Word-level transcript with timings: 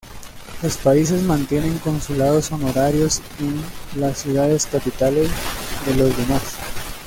Los 0.63 0.77
países 0.77 1.21
mantienen 1.21 1.77
consulados 1.77 2.51
honorarios 2.51 3.21
en 3.39 3.61
las 4.01 4.17
ciudades 4.23 4.65
capitales 4.65 5.29
de 5.85 5.93
los 5.95 6.17
demás. 6.17 6.41